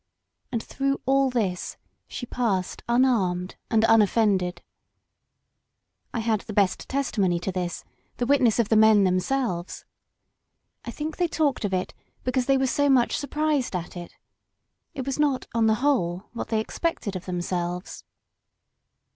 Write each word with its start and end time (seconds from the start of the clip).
And 0.51 0.63
through 0.63 0.99
all 1.05 1.29
this 1.29 1.77
she 2.07 2.25
passed 2.25 2.81
unarmed 2.89 3.55
and 3.69 3.83
tm 3.83 4.01
offended. 4.01 4.63
I 6.11 6.21
had 6.21 6.41
the 6.41 6.53
best 6.53 6.89
testimony 6.89 7.39
to 7.39 7.51
this, 7.51 7.83
the 8.17 8.25
witness 8.25 8.57
of 8.57 8.69
the 8.69 8.75
men 8.75 9.03
themselves. 9.03 9.85
I 10.85 10.89
think 10.89 11.17
they 11.17 11.27
talked 11.27 11.65
of 11.65 11.71
it 11.75 11.93
because 12.23 12.47
they 12.47 12.57
were 12.57 12.65
so 12.65 12.89
much 12.89 13.15
surprised 13.15 13.75
at 13.75 13.95
it. 13.95 14.15
It 14.95 15.05
was 15.05 15.19
not, 15.19 15.45
on 15.53 15.67
the 15.67 15.75
whole, 15.85 16.29
what 16.33 16.47
they 16.47 16.59
expected 16.61 17.15
of 17.15 17.25
themselves. 17.25 18.03